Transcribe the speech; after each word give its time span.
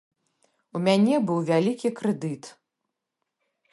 У 0.77 0.81
мяне 0.87 1.19
быў 1.29 1.39
вялікі 1.49 1.93
крэдыт. 1.99 2.43